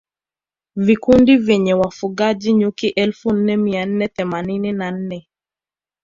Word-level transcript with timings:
Vikundi 0.75 1.37
vyenye 1.37 1.73
wafugaji 1.73 2.53
nyuki 2.53 2.87
elfu 2.89 3.33
nne 3.33 3.57
mia 3.57 3.85
nne 3.85 4.07
themanini 4.07 4.71
na 4.71 4.91
nne 4.91 5.27